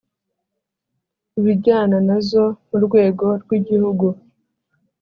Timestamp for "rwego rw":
2.85-3.49